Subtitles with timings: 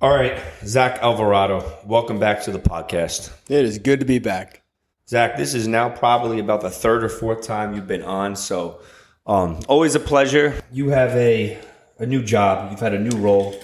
[0.00, 3.32] All right, Zach Alvarado, welcome back to the podcast.
[3.48, 4.62] It is good to be back.
[5.08, 8.80] Zach, this is now probably about the third or fourth time you've been on, so
[9.26, 10.60] um, always a pleasure.
[10.70, 11.58] You have a
[11.98, 12.70] a new job.
[12.70, 13.54] You've had a new role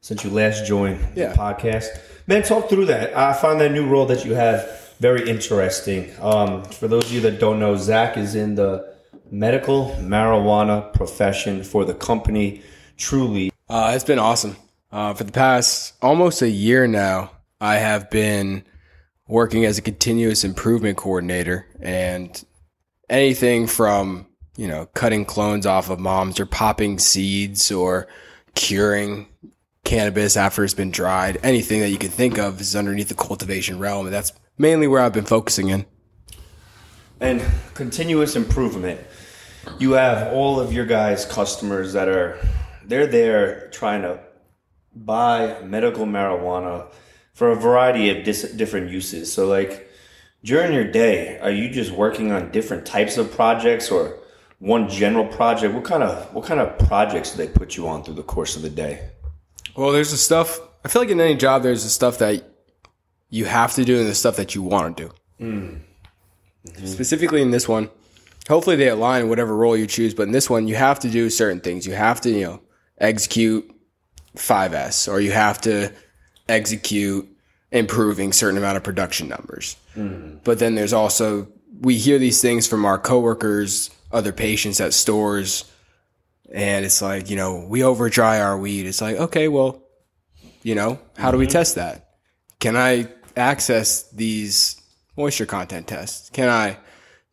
[0.00, 1.32] since you last joined Yeah.
[1.32, 1.88] the podcast.
[2.28, 3.16] Man, talk through that.
[3.16, 6.12] I found that new role that you have very interesting.
[6.20, 8.94] Um, for those of you that don't know, Zach is in the
[9.32, 12.62] medical marijuana profession for the company
[12.96, 13.50] Trulieve.
[13.68, 14.56] Uh, it's been awesome.
[14.92, 18.64] Uh, for the past almost a year now, I have been
[19.28, 22.44] working as a continuous improvement coordinator and
[23.08, 24.26] anything from,
[24.56, 28.08] you know, cutting clones off of moms or popping seeds or
[28.54, 29.28] curing
[29.84, 31.38] cannabis after it's been dried.
[31.42, 34.06] Anything that you can think of is underneath the cultivation realm.
[34.06, 35.86] And that's mainly where I've been focusing in.
[37.20, 37.42] and
[37.74, 39.00] continuous improvement.
[39.78, 42.38] You have all of your guys' customers that are
[42.84, 44.18] they're there trying to
[44.94, 46.86] buy medical marijuana
[47.32, 49.32] for a variety of dis- different uses.
[49.32, 49.90] So, like
[50.44, 54.18] during your day, are you just working on different types of projects or
[54.58, 55.74] one general project?
[55.74, 58.56] What kind of what kind of projects do they put you on through the course
[58.56, 59.10] of the day?
[59.76, 60.60] Well, there's the stuff.
[60.84, 62.44] I feel like in any job, there's the stuff that
[63.28, 65.44] you have to do and the stuff that you want to do.
[65.44, 66.86] Mm-hmm.
[66.86, 67.88] Specifically in this one,
[68.48, 70.14] hopefully they align whatever role you choose.
[70.14, 71.86] But in this one, you have to do certain things.
[71.86, 72.62] You have to, you know,
[72.98, 73.70] execute
[74.36, 75.92] 5S, or you have to
[76.48, 77.28] execute
[77.72, 79.76] improving certain amount of production numbers.
[79.96, 80.38] Mm-hmm.
[80.44, 81.48] But then there's also
[81.80, 85.70] we hear these things from our coworkers, other patients at stores,
[86.52, 88.86] and it's like, you know, we over dry our weed.
[88.86, 89.82] It's like, okay, well,
[90.62, 91.52] you know, how do we mm-hmm.
[91.52, 92.10] test that?
[92.58, 94.80] Can I access these
[95.16, 96.28] moisture content tests?
[96.30, 96.76] Can I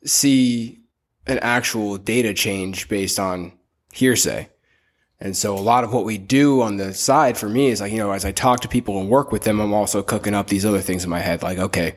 [0.06, 0.84] see
[1.26, 3.52] an actual data change based on
[3.92, 4.50] hearsay?
[5.20, 7.92] And so a lot of what we do on the side for me is like,
[7.92, 10.48] you know, as I talk to people and work with them, I'm also cooking up
[10.48, 11.42] these other things in my head.
[11.42, 11.96] Like, okay,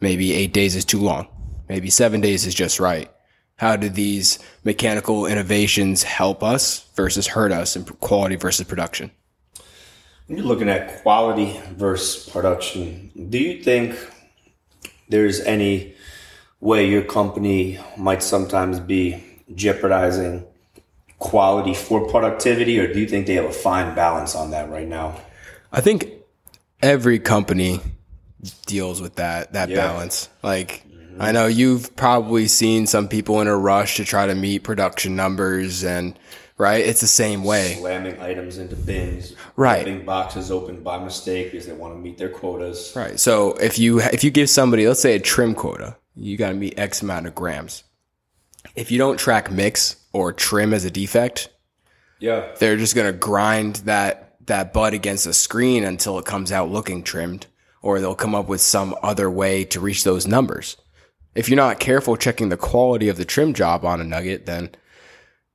[0.00, 1.28] maybe eight days is too long.
[1.68, 3.10] Maybe seven days is just right.
[3.56, 9.10] How do these mechanical innovations help us versus hurt us in quality versus production?
[10.26, 13.98] When you're looking at quality versus production, do you think
[15.10, 15.94] there's any
[16.60, 19.22] way your company might sometimes be
[19.54, 20.46] jeopardizing
[21.20, 24.88] quality for productivity, or do you think they have a fine balance on that right
[24.88, 25.14] now?
[25.72, 26.08] I think
[26.82, 27.80] every company
[28.66, 29.76] deals with that that Yeah.
[29.76, 30.28] balance.
[30.42, 30.82] Like
[31.20, 35.14] I know you've probably seen some people in a rush to try to meet production
[35.14, 36.18] numbers and
[36.56, 36.84] right?
[36.84, 37.76] It's the same way.
[37.80, 39.86] Slamming items into bins, Right.
[39.86, 42.92] ripping boxes open by mistake because they want to meet their quotas.
[42.96, 43.18] Right.
[43.20, 46.54] So if you if you give somebody, let's say a trim quota, you got to
[46.54, 47.84] meet X amount of grams.
[48.74, 51.48] If you don't track mix or trim as a defect,
[52.18, 56.70] Yeah, they're just gonna grind that that bud against a screen until it comes out
[56.70, 57.46] looking trimmed,
[57.82, 60.76] or they'll come up with some other way to reach those numbers.
[61.34, 64.70] If you're not careful checking the quality of the trim job on a nugget, then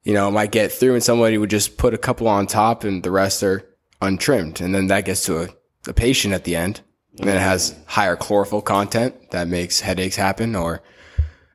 [0.04, 2.84] you know it might get through, and somebody would just put a couple on top,
[2.84, 3.64] and the rest are
[4.02, 5.50] untrimmed, and then that gets to a,
[5.88, 6.82] a patient at the end,
[7.20, 10.82] and then it has higher chlorophyll content that makes headaches happen, or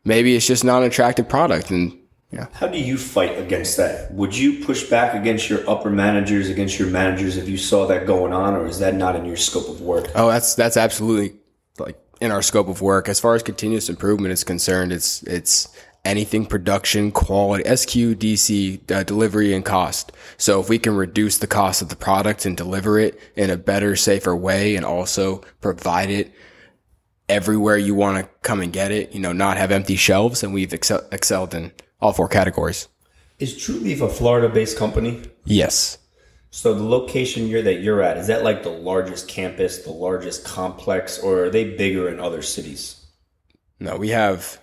[0.05, 1.97] maybe it's just not an attractive product, and
[2.31, 2.47] yeah.
[2.53, 4.12] How do you fight against that?
[4.12, 8.06] Would you push back against your upper managers, against your managers if you saw that
[8.06, 10.09] going on, or is that not in your scope of work?
[10.15, 11.39] Oh, that's that's absolutely
[11.78, 13.09] like in our scope of work.
[13.09, 15.69] As far as continuous improvement is concerned, it's it's
[16.05, 20.12] anything production, quality, SQ, DC, uh, delivery, and cost.
[20.37, 23.56] So if we can reduce the cost of the product and deliver it in a
[23.56, 26.33] better, safer way, and also provide it
[27.30, 30.52] everywhere you want to come and get it, you know, not have empty shelves, and
[30.52, 32.88] we've excel- excelled in all four categories.
[33.38, 35.22] Is Trulieve a Florida-based company?
[35.44, 35.98] Yes.
[36.50, 40.44] So the location you're that you're at is that like the largest campus, the largest
[40.44, 43.06] complex, or are they bigger in other cities?
[43.78, 44.60] No, we have,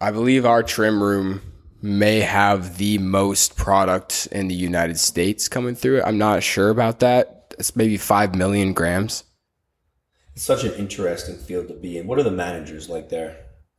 [0.00, 1.40] I believe our trim room
[1.80, 6.04] may have the most product in the United States coming through it.
[6.04, 7.54] I'm not sure about that.
[7.58, 9.24] It's maybe 5 million grams.
[10.36, 12.06] It's such an interesting field to be in.
[12.06, 13.38] What are the managers like there?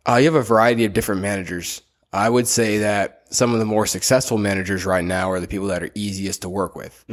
[0.10, 1.84] Uh, you have a variety of different managers.
[2.12, 5.68] I would say that some of the more successful managers right now are the people
[5.68, 7.06] that are easiest to work with.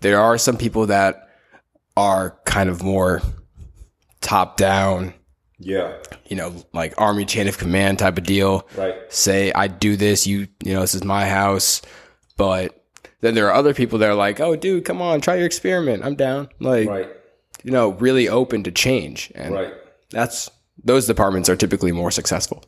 [0.00, 1.28] There are some people that
[1.96, 3.22] are kind of more
[4.20, 5.14] top down,
[5.58, 5.92] Yeah,
[6.26, 8.66] you know, like army chain of command type of deal.
[8.76, 8.96] right.
[9.10, 11.82] say I do this, you you know, this is my house.
[12.36, 12.84] But
[13.20, 16.04] then there are other people that are like, oh dude, come on, try your experiment.
[16.04, 16.48] I'm down.
[16.58, 17.08] Like Right,
[17.62, 19.32] you know, really open to change.
[19.34, 19.74] And right.
[20.10, 20.50] that's
[20.82, 22.64] those departments are typically more successful.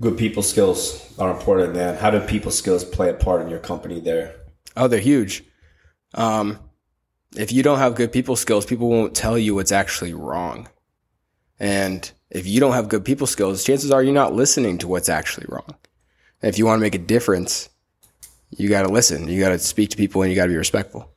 [0.00, 1.96] Good people skills are important, man.
[1.96, 4.34] How do people skills play a part in your company there?
[4.76, 5.44] Oh, they're huge.
[6.14, 6.58] Um
[7.36, 10.68] if you don't have good people skills, people won't tell you what's actually wrong.
[11.60, 15.08] And if you don't have good people skills, chances are you're not listening to what's
[15.08, 15.76] actually wrong.
[16.42, 17.68] And if you want to make a difference,
[18.50, 19.28] you got to listen.
[19.28, 21.12] You got to speak to people and you got to be respectful.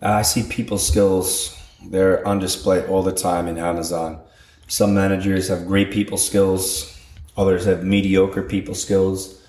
[0.00, 1.58] I see people skills.
[1.84, 4.20] They're on display all the time in Amazon.
[4.68, 6.92] Some managers have great people skills.
[7.36, 9.40] Others have mediocre people skills.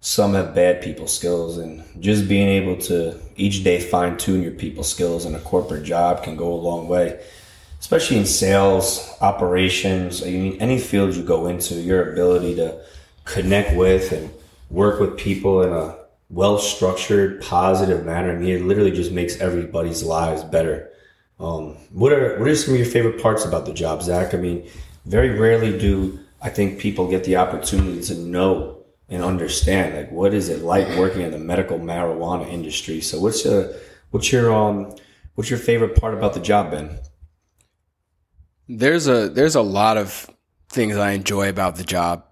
[0.00, 1.58] Some have bad people skills.
[1.58, 5.84] And just being able to each day fine tune your people skills in a corporate
[5.84, 7.24] job can go a long way,
[7.80, 12.80] especially in sales, operations, any field you go into, your ability to
[13.24, 14.30] connect with and
[14.70, 15.96] work with people in a
[16.28, 18.32] well structured, positive manner.
[18.32, 20.90] I mean, it literally just makes everybody's lives better.
[21.38, 24.32] Um, what are what are some of your favorite parts about the job, Zach?
[24.32, 24.68] I mean,
[25.04, 28.76] very rarely do I think people get the opportunity to know
[29.08, 33.00] and understand like what is it like working in the medical marijuana industry.
[33.00, 33.72] So what's your
[34.10, 34.94] what's your um
[35.34, 36.98] what's your favorite part about the job, Ben?
[38.68, 40.28] There's a there's a lot of
[40.70, 42.24] things I enjoy about the job.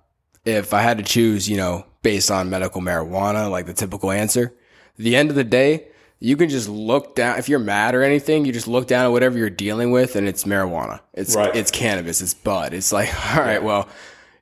[0.44, 4.54] If I had to choose, you know, based on medical marijuana, like the typical answer,
[4.96, 5.88] the end of the day,
[6.20, 9.08] you can just look down if you're mad or anything you just look down at
[9.08, 11.00] whatever you're dealing with and it's marijuana.
[11.12, 11.54] It's right.
[11.54, 12.20] it's cannabis.
[12.20, 12.72] It's bud.
[12.72, 13.58] It's like all right yeah.
[13.66, 13.88] well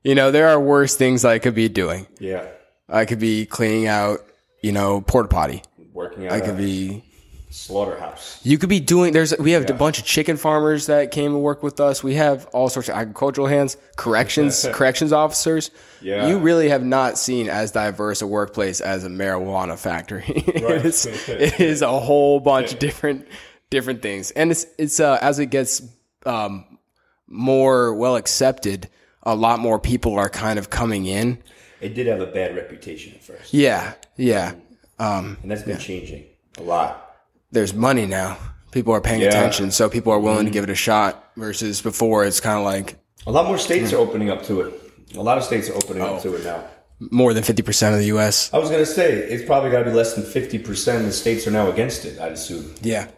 [0.04, 2.06] you know there are worse things i could be doing.
[2.19, 2.46] Yeah.
[2.88, 4.20] I could be cleaning out
[4.62, 5.62] you know porta potty.
[5.92, 7.04] Working out i could be
[7.52, 8.40] slaughterhouse.
[8.43, 9.12] You could be doing.
[9.12, 9.75] There's we have yeah.
[9.75, 12.02] a bunch of chicken farmers that came and work with us.
[12.02, 15.70] We have all sorts of agricultural hands, corrections corrections officers.
[16.00, 16.28] Yeah.
[16.28, 20.25] You really have not seen as diverse a workplace as a marijuana factory.
[20.62, 20.76] Right.
[20.76, 23.26] it, is, it is a whole bunch of different
[23.70, 25.82] different things, and it's it's uh, as it gets
[26.26, 26.78] um,
[27.26, 28.88] more well accepted,
[29.22, 31.38] a lot more people are kind of coming in.
[31.81, 33.52] It did have a bad reputation at first.
[33.52, 34.55] Yeah, yeah.
[34.98, 35.82] Um, and that's been yeah.
[35.82, 36.25] changing
[36.58, 37.12] a lot
[37.52, 38.38] there's money now.
[38.72, 39.28] People are paying yeah.
[39.28, 40.46] attention, so people are willing mm-hmm.
[40.46, 41.19] to give it a shot.
[41.37, 42.96] Versus before, it's kind of like
[43.26, 43.96] a lot more states mm-hmm.
[43.96, 44.81] are opening up to it.
[45.14, 46.64] A lot of states are opening oh, up to it now.
[46.99, 48.52] More than fifty percent of the U.S.
[48.52, 51.46] I was gonna say it's probably got to be less than fifty percent the states
[51.46, 52.19] are now against it.
[52.19, 52.75] I'd assume.
[52.82, 53.08] Yeah.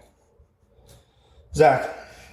[1.55, 1.89] Zach,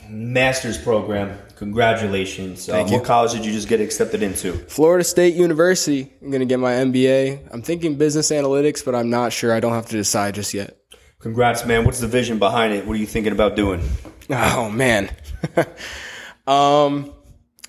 [0.10, 1.38] master's program.
[1.56, 2.66] Congratulations.
[2.66, 2.98] Thank you.
[2.98, 4.54] What college did you just get accepted into?
[4.54, 6.12] Florida State University.
[6.20, 7.50] I'm going to get my MBA.
[7.52, 9.54] I'm thinking business analytics, but I'm not sure.
[9.54, 10.81] I don't have to decide just yet.
[11.22, 11.86] Congrats, man.
[11.86, 12.86] What's the vision behind it?
[12.86, 13.88] What are you thinking about doing?
[14.30, 15.10] Oh man.
[16.48, 17.14] um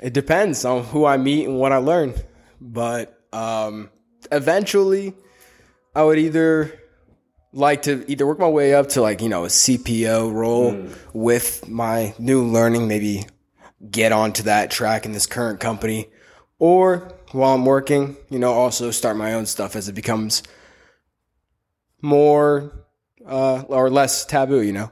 [0.01, 2.15] it depends on who I meet and what I learn.
[2.61, 3.91] But um
[4.31, 5.15] eventually
[5.95, 6.81] I would either
[7.53, 10.97] like to either work my way up to like, you know, a CPO role mm.
[11.13, 13.27] with my new learning, maybe
[13.91, 16.09] get onto that track in this current company
[16.59, 20.43] or while I'm working, you know, also start my own stuff as it becomes
[22.01, 22.82] more
[23.27, 24.91] uh, or less taboo, you know,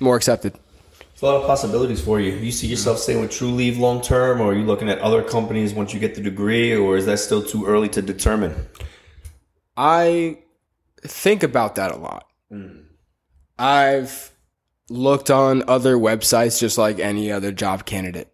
[0.00, 0.52] more accepted.
[0.52, 2.32] There's a lot of possibilities for you.
[2.32, 5.74] You see yourself staying with Trulieve long term, or are you looking at other companies
[5.74, 8.54] once you get the degree, or is that still too early to determine?
[9.76, 10.38] I
[11.02, 12.26] think about that a lot.
[12.52, 12.84] Mm.
[13.58, 14.32] I've
[14.90, 18.32] looked on other websites just like any other job candidate.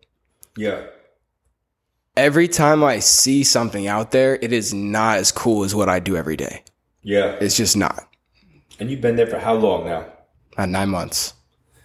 [0.56, 0.86] Yeah.
[2.16, 5.98] Every time I see something out there, it is not as cool as what I
[5.98, 6.62] do every day.
[7.02, 7.36] Yeah.
[7.40, 8.06] It's just not.
[8.78, 10.06] And you've been there for how long now?
[10.56, 11.34] Uh, nine months.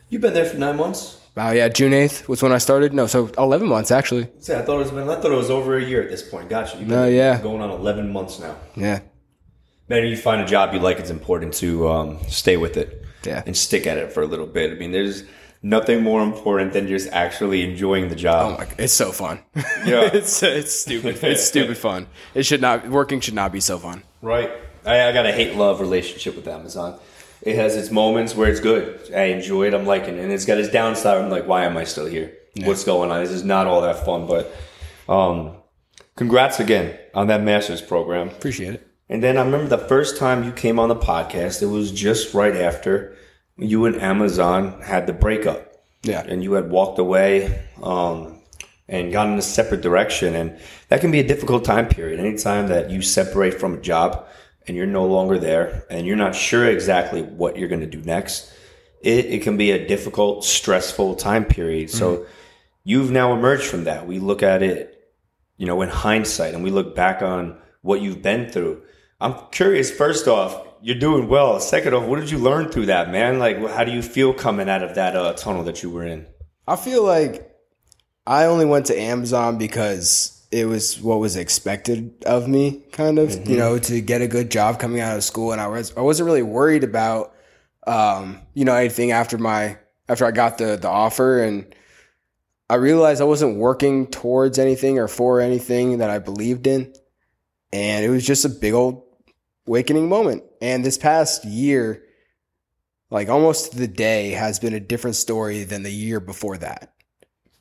[0.10, 1.20] You've been there for nine months.
[1.36, 2.94] Wow, yeah, June eighth was when I started.
[2.94, 4.28] No, so eleven months actually.
[4.40, 5.08] See, I thought it was been.
[5.10, 6.50] I thought it was over a year at this point.
[6.50, 6.78] Gotcha.
[6.78, 8.58] You've no, yeah, going on eleven months now.
[8.76, 9.02] Yeah.
[9.88, 13.04] Man, you find a job you like, it's important to um, stay with it.
[13.26, 13.42] Yeah.
[13.46, 14.72] And stick at it for a little bit.
[14.72, 15.24] I mean, there's
[15.64, 18.54] nothing more important than just actually enjoying the job.
[18.54, 19.40] Oh my, it's so fun.
[19.56, 20.10] Yeah.
[20.14, 21.20] it's it's stupid.
[21.24, 22.08] It's stupid fun.
[22.34, 24.04] It should not working should not be so fun.
[24.22, 24.52] Right.
[24.90, 27.00] I, I got a hate love relationship with Amazon.
[27.42, 29.14] It has its moments where it's good.
[29.14, 29.74] I enjoy it.
[29.74, 30.24] I'm liking it.
[30.24, 31.18] And it's got its downside.
[31.18, 32.34] I'm like, why am I still here?
[32.56, 32.68] Yeah.
[32.68, 33.22] What's going on?
[33.24, 34.28] This is not all that fun.
[34.28, 34.54] But
[35.08, 35.56] um,
[36.16, 38.30] congrats again on that master's program.
[38.30, 38.88] Appreciate it.
[39.08, 42.34] And then I remember the first time you came on the podcast, it was just
[42.34, 43.16] right after
[43.58, 45.84] you and Amazon had the breakup.
[46.04, 46.24] Yeah.
[46.28, 48.42] And you had walked away um,
[48.88, 50.36] and gone in a separate direction.
[50.36, 52.20] And that can be a difficult time period.
[52.20, 54.28] Anytime that you separate from a job,
[54.70, 58.02] and you're no longer there and you're not sure exactly what you're going to do
[58.04, 58.54] next,
[59.02, 61.90] it, it can be a difficult, stressful time period.
[61.90, 62.32] So mm-hmm.
[62.84, 64.06] you've now emerged from that.
[64.06, 65.12] We look at it,
[65.58, 68.84] you know, in hindsight and we look back on what you've been through.
[69.20, 71.60] I'm curious, first off, you're doing well.
[71.60, 73.40] Second off, what did you learn through that, man?
[73.40, 76.28] Like, how do you feel coming out of that uh, tunnel that you were in?
[76.68, 77.54] I feel like
[78.28, 83.30] I only went to Amazon because it was what was expected of me, kind of,
[83.30, 83.52] mm-hmm.
[83.52, 85.52] you know, to get a good job coming out of school.
[85.52, 87.36] And I was, I wasn't really worried about,
[87.86, 89.78] um, you know, anything after my
[90.08, 91.74] after I got the the offer and
[92.70, 96.94] I realized I wasn't working towards anything or for anything that I believed in.
[97.72, 99.04] And it was just a big old
[99.68, 100.44] awakening moment.
[100.62, 102.04] And this past year,
[103.10, 106.94] like almost the day has been a different story than the year before that.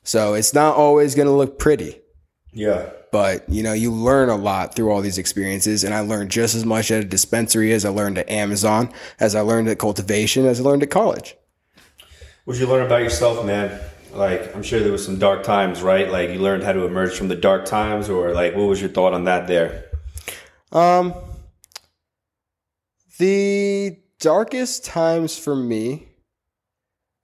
[0.03, 2.01] So it's not always going to look pretty,
[2.51, 2.89] Yeah.
[3.11, 5.83] but you know, you learn a lot through all these experiences.
[5.83, 9.35] And I learned just as much at a dispensary as I learned at Amazon, as
[9.35, 11.35] I learned at cultivation, as I learned at college.
[12.45, 13.79] What did you learn about yourself, man?
[14.11, 16.09] Like, I'm sure there was some dark times, right?
[16.09, 18.89] Like, you learned how to emerge from the dark times, or like, what was your
[18.89, 19.85] thought on that there?
[20.71, 21.13] Um,
[23.19, 26.07] the darkest times for me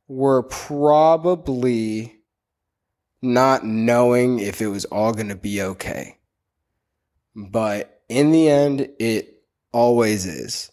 [0.08, 2.20] were probably
[3.22, 6.18] not knowing if it was all going to be okay.
[7.36, 10.72] But in the end, it always is.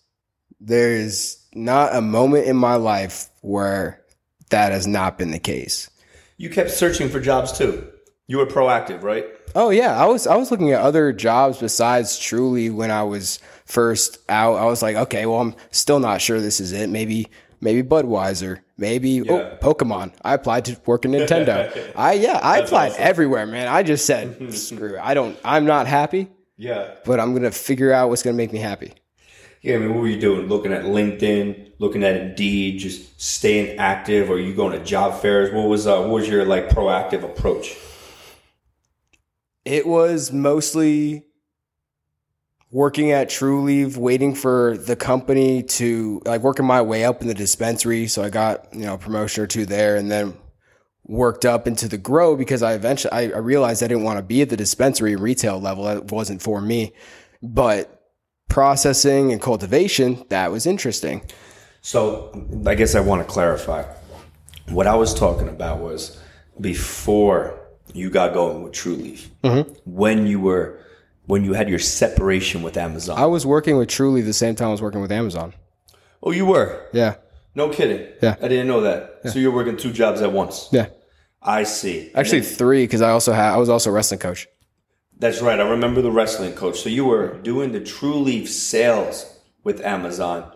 [0.60, 4.02] There's not a moment in my life where
[4.50, 5.90] that has not been the case.
[6.36, 7.88] You kept searching for jobs too.
[8.28, 9.26] You were proactive, right?
[9.54, 13.40] Oh yeah, I was I was looking at other jobs besides Trulieve when I was
[13.66, 14.54] first out.
[14.54, 16.88] I was like, okay, well, I'm still not sure this is it.
[16.88, 17.28] Maybe
[17.62, 19.32] maybe Budweiser, maybe Yeah.
[19.32, 20.12] oh, Pokemon.
[20.22, 21.72] I applied to work in Nintendo.
[21.96, 23.02] I yeah, I applied awesome.
[23.02, 23.68] everywhere, man.
[23.68, 25.00] I just said, screw it.
[25.02, 25.38] I don't.
[25.44, 26.28] I'm not happy,
[26.58, 26.96] Yeah.
[27.06, 28.92] but I'm gonna figure out what's gonna make me happy.
[29.62, 30.48] Yeah, I mean, what were you doing?
[30.48, 35.52] Looking at LinkedIn, looking at Indeed, just staying active, or you going to job fairs?
[35.54, 37.76] What was uh, what was your like proactive approach?
[39.64, 41.26] It was mostly
[42.72, 47.34] working at Trulieve, waiting for the company to like working my way up in the
[47.34, 48.06] dispensary.
[48.08, 50.34] So I got, you know, a promotion or two there and then
[51.04, 54.22] worked up into the grow because I eventually I, I realized I didn't want to
[54.22, 55.84] be at the dispensary retail level.
[55.84, 56.94] That wasn't for me.
[57.42, 58.02] But
[58.48, 61.22] processing and cultivation, that was interesting.
[61.82, 62.32] So
[62.66, 63.84] I guess I want to clarify.
[64.68, 66.18] What I was talking about was
[66.58, 67.60] before
[67.92, 69.72] you got going with Trulieve, mm-hmm.
[69.84, 70.81] when you were
[71.26, 73.18] when you had your separation with Amazon.
[73.18, 75.54] I was working with Trulieve the same time I was working with Amazon.
[76.22, 76.86] oh, you were?
[76.92, 77.16] Yeah.
[77.54, 78.06] No kidding.
[78.22, 78.36] Yeah.
[78.42, 79.20] I didn't know that.
[79.30, 80.68] So you're working two jobs at once.
[80.72, 80.86] Yeah.
[81.42, 82.10] I see.
[82.14, 84.46] Actually then- three because I also had I was also a wrestling coach.
[85.18, 85.60] that's right.
[85.60, 86.80] I remember the wrestling coach.
[86.80, 89.26] So you were doing the Trulieve sales
[89.64, 90.50] with Amazon,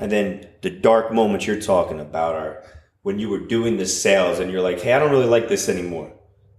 [0.00, 2.64] and then the dark moments you're talking about are
[3.02, 5.68] when you were doing the sales and you're like, "Hey, I don't really like this
[5.68, 6.12] anymore.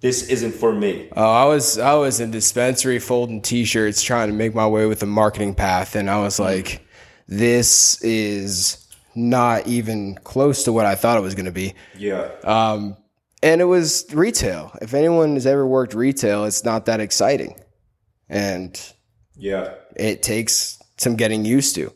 [0.04, 4.36] This isn't for me." Oh, I was I was in dispensary folding T-shirts, trying to
[4.36, 6.86] make my way with the marketing path, and I was like,
[7.28, 12.30] "This is not even close to what I thought it was going to be." Yeah.
[12.44, 12.98] Um,
[13.42, 14.78] and it was retail.
[14.82, 17.56] If anyone has ever worked retail, it's not that exciting,
[18.28, 18.78] and
[19.38, 19.76] yeah.
[19.96, 21.94] it takes some getting used to.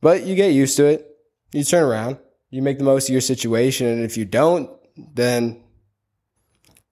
[0.00, 1.06] But you get used to it.
[1.52, 2.18] You turn around.
[2.50, 4.70] You make the most of your situation, and if you don't,
[5.14, 5.62] then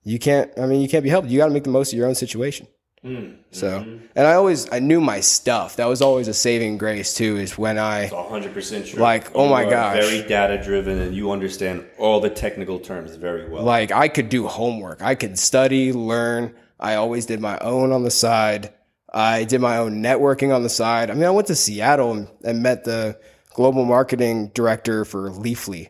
[0.02, 0.50] you can't.
[0.58, 1.28] I mean, you can't be helped.
[1.28, 2.66] You got to make the most of your own situation.
[3.04, 3.42] Mm-hmm.
[3.52, 3.78] So,
[4.16, 5.76] and I always I knew my stuff.
[5.76, 7.36] That was always a saving grace too.
[7.36, 9.00] Is when I 100% true.
[9.00, 10.04] Like, oh my You are gosh.
[10.04, 13.62] Very data driven and you understand all the technical terms very well.
[13.62, 15.00] like I could do homework.
[15.00, 16.54] I could study, learn.
[16.80, 18.74] I always did my own on the side.
[19.12, 21.10] I did my own networking on the side.
[21.10, 23.18] I mean, I went to Seattle and, and met the
[23.54, 25.88] global marketing director for Leafly,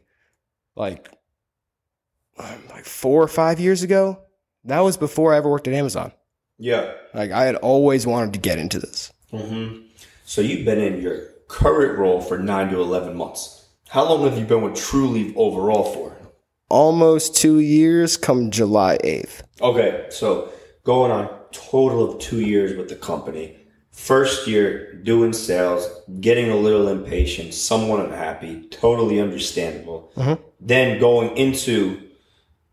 [0.77, 1.11] like
[2.39, 4.21] Um, like four or five years ago.
[4.65, 6.13] That was before I ever worked at Amazon.
[6.59, 6.93] yeah.
[7.15, 9.13] Like I had always wanted to get into this.
[9.33, 9.83] Mm-hmm.
[10.25, 13.67] So you've been in your current role for 9 to 11 months.
[13.89, 16.17] How long have you been with Trulieve overall for?
[16.69, 19.41] Almost two years come July 8th.
[19.63, 20.53] Okay, so
[20.85, 23.57] going on total of 2 years with the company.
[23.91, 25.89] First year doing sales,
[26.21, 30.13] getting a little impatient, somewhat unhappy, totally understandable.
[30.17, 30.43] Mm-hmm.
[30.61, 32.08] Then going into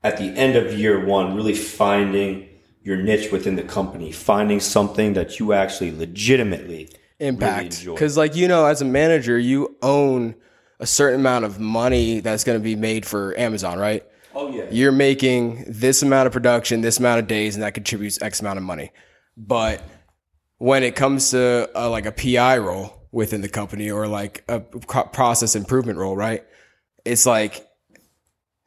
[0.06, 2.48] at the end of year 1 really finding
[2.84, 6.88] your niche within the company, finding something that you actually legitimately
[7.20, 7.84] impact.
[7.84, 10.36] because like you know as a manager you own
[10.80, 14.04] a certain amount of money that's going to be made for amazon right?
[14.36, 14.66] Oh yeah.
[14.70, 18.58] you're making this amount of production this amount of days and that contributes x amount
[18.58, 18.92] of money.
[19.36, 19.82] But
[20.60, 24.60] when it comes to uh like a pi role within the company or like a
[24.60, 26.44] process improvement role right
[27.06, 27.65] it's like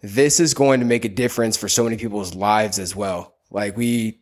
[0.02, 3.76] this is going to make a difference for so many people's lives as well like
[3.76, 4.20] we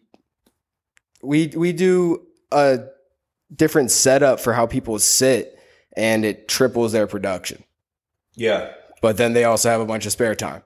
[1.23, 2.81] we we do a
[3.55, 5.59] different setup for how people sit
[5.97, 7.63] and it triples their production.
[8.35, 8.73] Yeah.
[9.03, 10.63] But then they also have a bunch of spare time.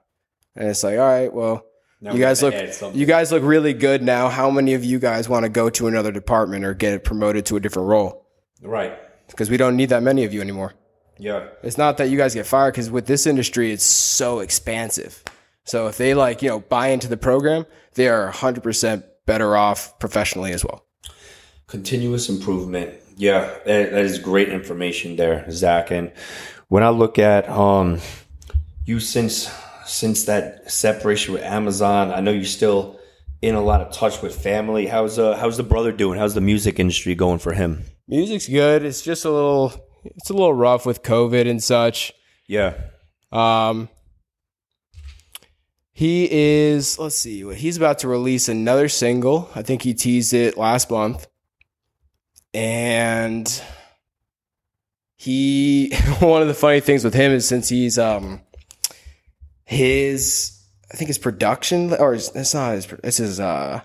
[0.55, 1.65] And it's like, all right, well,
[2.01, 2.53] Now you guys look
[2.93, 4.29] you guys look really good now.
[4.29, 7.55] How many of you guys want to go to another department or get promoted to
[7.55, 8.27] a different role?
[8.61, 8.97] Right.
[9.27, 10.73] Because we don't need that many of you anymore.
[11.21, 11.49] Yeah.
[11.61, 15.23] It's not that you guys get fired because with this industry, it's so expansive.
[15.65, 19.99] So if they like, you know, buy into the program, they are 100% better off
[19.99, 20.83] professionally as well.
[21.67, 22.95] Continuous improvement.
[23.17, 25.91] Yeah, that, that is great information there, Zach.
[25.91, 26.11] And
[26.69, 27.99] when I look at um,
[28.85, 29.47] you since
[29.85, 32.99] since that separation with Amazon, I know you're still
[33.41, 34.87] in a lot of touch with family.
[34.87, 36.17] How's uh how's the brother doing?
[36.17, 37.83] How's the music industry going for him?
[38.07, 38.83] Music's good.
[38.83, 39.73] It's just a little,
[40.03, 42.13] it's a little rough with COVID and such.
[42.47, 42.75] Yeah.
[43.31, 43.89] Um,
[45.93, 49.49] he is, let's see, he's about to release another single.
[49.53, 51.27] I think he teased it last month.
[52.53, 53.61] And
[55.15, 58.41] he, one of the funny things with him is since he's, um,
[59.63, 60.59] his,
[60.91, 63.81] I think his production, or his, it's not his, it's his, uh,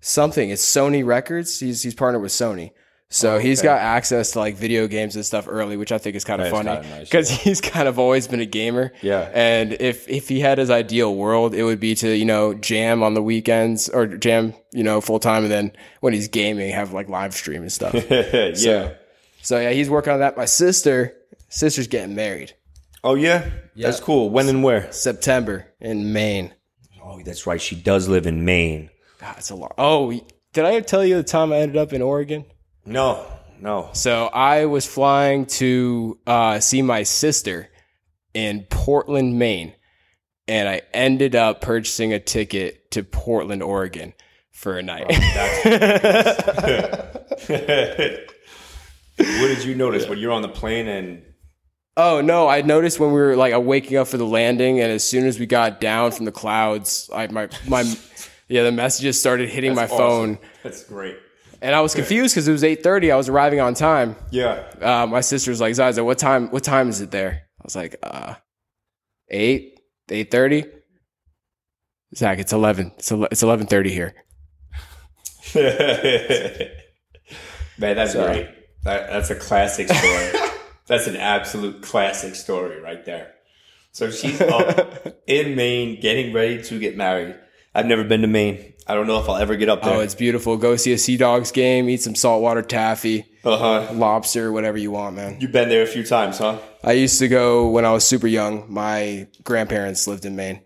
[0.00, 0.50] something.
[0.50, 1.58] It's Sony Records.
[1.58, 2.72] He's, he's partnered with Sony.
[3.14, 3.68] So Oh, he's okay.
[3.68, 6.50] got access to like video games and stuff early, which I think is kind of
[6.50, 8.92] funny kinda nice, because he's kind of always been a gamer.
[9.02, 9.30] Yeah.
[9.32, 13.02] And if if he had his ideal world, it would be to you know jam
[13.04, 16.92] on the weekends or jam you know full time, and then when he's gaming, have
[16.92, 17.94] like live stream and stuff.
[18.10, 18.52] yeah.
[18.54, 18.94] So-
[19.42, 20.36] So yeah, he's working on that.
[20.36, 21.14] My sister,
[21.48, 22.54] sister's getting married
[23.04, 23.50] Oh yeah?
[23.76, 24.30] That's cool.
[24.30, 24.90] When and where?
[24.90, 26.54] September in Maine.
[27.04, 27.60] Oh, that's right.
[27.60, 28.88] She does live in Maine.
[29.20, 29.74] God, it's a lot.
[29.76, 30.10] Oh,
[30.54, 32.46] did I tell you the time I ended up in Oregon?
[32.86, 33.26] No,
[33.60, 33.90] no.
[33.92, 37.68] So I was flying to uh, see my sister
[38.34, 39.74] in Portland, Maine,
[40.46, 44.12] and I ended up purchasing a ticket to Portland, Oregon
[44.50, 45.06] for a night.
[49.16, 51.22] what did you notice when you're on the plane and
[51.96, 52.48] oh no!
[52.48, 55.38] I noticed when we were like waking up for the landing, and as soon as
[55.38, 57.82] we got down from the clouds, I my my
[58.48, 60.38] yeah, the messages started hitting my That's phone.
[60.62, 61.16] That's great.
[61.64, 63.10] And I was confused because it was eight thirty.
[63.10, 64.16] I was arriving on time.
[64.30, 64.62] Yeah.
[64.82, 66.50] uh, my sister was like, Zaza, what time?
[66.50, 67.48] What time is it there?
[67.58, 68.34] I was like, uh,
[69.30, 69.80] eight,
[70.10, 70.64] eight thirty.
[72.14, 72.92] Zach, it's eleven.
[72.98, 74.14] It's ele- it's eleven thirty here.
[75.54, 76.68] Man,
[77.96, 78.48] that's great.
[78.84, 80.50] That, that's a classic story.
[80.86, 83.32] that's an absolute classic story right there.
[83.92, 87.36] So she's up in Maine getting ready to get married.
[87.74, 88.73] I've never been to Maine.
[88.86, 89.94] I don't know if I'll ever get up there.
[89.94, 90.56] Oh, it's beautiful.
[90.56, 91.88] Go see a Sea Dogs game.
[91.88, 93.92] Eat some saltwater taffy, uh huh.
[93.94, 95.38] lobster, whatever you want, man.
[95.40, 96.58] You've been there a few times, huh?
[96.82, 98.70] I used to go when I was super young.
[98.72, 100.60] My grandparents lived in Maine,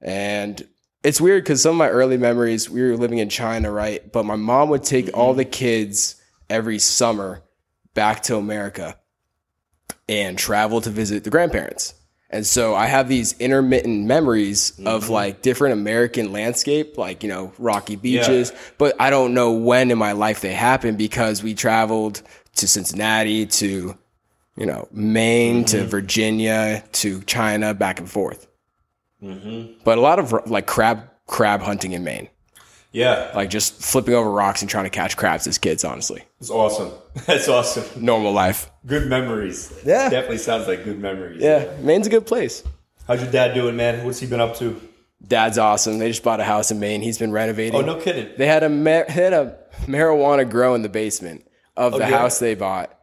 [0.00, 0.66] and
[1.04, 4.10] it's weird because some of my early memories, we were living in China, right?
[4.10, 6.16] But my mom would take all the kids
[6.48, 7.42] every summer
[7.94, 8.98] back to America
[10.08, 11.94] and travel to visit the grandparents.
[12.32, 15.12] And so I have these intermittent memories of mm-hmm.
[15.12, 19.98] like different American landscape, like, you know, rocky beaches, but I don't know when in
[19.98, 22.22] my life they happened because we traveled
[22.56, 23.98] to Cincinnati, to,
[24.56, 25.88] you know, Maine, to mm-hmm.
[25.88, 28.46] Virginia, to China, back and forth.
[29.20, 29.80] Mm-hmm.
[29.82, 32.28] But a lot of like crab, crab hunting in Maine,
[32.92, 33.30] Yeah.
[33.34, 36.24] like just flipping over rocks and trying to catch crabs as kids, honestly.
[36.40, 36.90] It's awesome.
[37.26, 38.04] That's awesome.
[38.04, 38.70] Normal life.
[38.86, 39.72] Good memories.
[39.84, 40.08] Yeah.
[40.10, 41.40] Definitely sounds like good memories.
[41.42, 41.68] Yeah.
[41.80, 42.64] Maine's a good place.
[43.06, 44.04] How's your dad doing, man?
[44.04, 44.80] What's he been up to?
[45.26, 45.98] Dad's awesome.
[45.98, 47.02] They just bought a house in Maine.
[47.02, 47.74] He's been renovating.
[47.74, 48.28] Oh, no kidding.
[48.38, 52.08] They had a ma- they had a marijuana grow in the basement of the Oh,
[52.08, 52.18] yeah?
[52.18, 52.96] house they bought,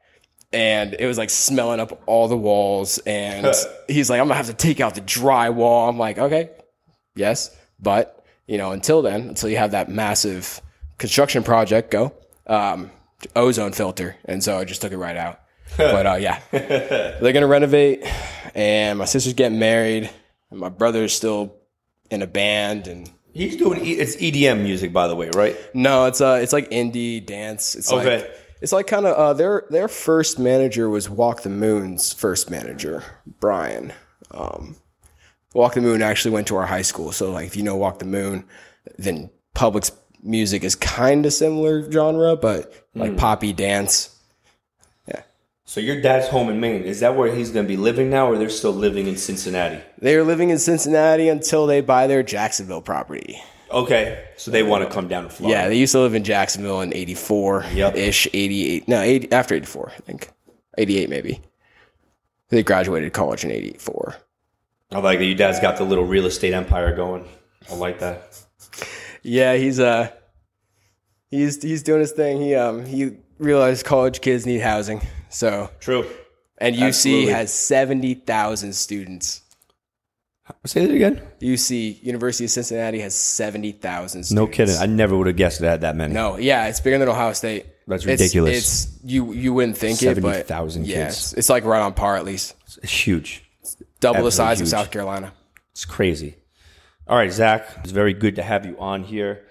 [0.52, 2.97] and it was like smelling up all the walls.
[3.06, 3.45] And
[3.88, 6.50] he's like, "I'm gonna have to take out the drywall." I'm like, "Okay,
[7.15, 8.17] yes, but
[8.48, 10.62] you know, until then, until you have that massive
[10.98, 12.14] construction project go,
[12.48, 12.90] um,
[13.36, 15.40] ozone filter." And so I just took it right out.
[15.78, 18.04] but uh, yeah, they're gonna renovate,
[18.56, 20.10] and my sister's getting married,
[20.50, 21.56] and my brother's still
[22.10, 25.56] in a band and He's doing e- it's EDM music, by the way, right?
[25.76, 27.76] no, it's uh, it's like indie dance.
[27.76, 28.22] It's Okay.
[28.22, 28.32] like
[28.62, 33.04] it's like kind of uh, their their first manager was Walk the Moon's first manager,
[33.40, 33.94] Brian.
[34.32, 34.78] Um,
[35.54, 38.00] Walk the Moon actually went to our high school, so like if you know Walk
[38.00, 38.46] the Moon,
[38.98, 43.18] then Public's music is kind of similar genre, but like hmm.
[43.18, 44.16] poppy dance.
[45.08, 45.22] Yeah.
[45.66, 46.84] So your dad's home in Maine.
[46.84, 49.82] Is that where he's going to be living now, or they're still living in Cincinnati?
[50.00, 53.42] They are living in Cincinnati until they buy their Jacksonville property.
[53.70, 55.60] Okay, so they want to come down to Florida.
[55.60, 57.96] Yeah, they used to live in Jacksonville in '84 Yep.
[57.96, 58.88] ish, '88.
[58.88, 60.30] No, 80, after '84, I think
[60.78, 61.42] '88 maybe.
[62.50, 64.16] They graduated college in '84.
[64.91, 65.26] I like that.
[65.26, 67.28] Your dad's got the little real estate empire going.
[67.69, 68.23] I like that.
[69.23, 70.12] Yeah, he's uh,
[71.30, 72.41] he's he's doing his thing.
[72.41, 76.08] He um he realized college kids need housing, so True.
[76.58, 77.32] and UC Absolutely.
[77.34, 79.41] has seventy thousand students.
[80.65, 81.21] Say that again.
[81.41, 84.32] UC University of Cincinnati has seventy thousand.
[84.32, 84.78] No kidding.
[84.78, 86.13] I never would have guessed that that many.
[86.13, 87.65] No, yeah, it's bigger than Ohio State.
[87.86, 88.86] That's It's- ridiculous.
[88.86, 91.15] It's, you you wouldn't think it, but 70,000 yeah, kids.
[91.17, 92.56] It's, it's like right on par at least.
[92.82, 93.43] It's huge.
[94.00, 94.68] Double the size huge.
[94.68, 95.34] of South Carolina.
[95.72, 96.36] It's crazy.
[97.08, 99.46] All right, Zach, it's very good to have you on here.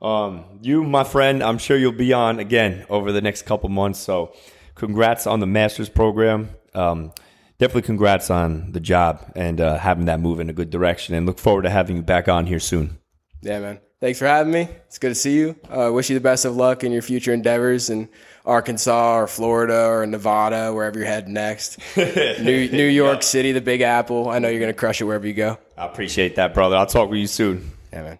[0.00, 3.98] Um, you, my friend, I'm sure you'll be on again over the next couple months.
[3.98, 4.34] So,
[4.74, 6.50] congrats on the master's program.
[6.74, 7.12] Um,
[7.58, 11.14] definitely congrats on the job and uh, having that move in a good direction.
[11.14, 12.98] And look forward to having you back on here soon.
[13.42, 13.80] Yeah, man.
[14.00, 14.68] Thanks for having me.
[14.86, 15.56] It's good to see you.
[15.68, 18.08] Uh, wish you the best of luck in your future endeavors in
[18.44, 21.78] Arkansas or Florida or Nevada, wherever you're heading next.
[21.96, 24.28] New New York City, the Big Apple.
[24.28, 25.58] I know you're gonna crush it wherever you go.
[25.76, 26.76] I appreciate that, brother.
[26.76, 27.72] I'll talk with you soon.
[27.92, 28.18] Yeah, man.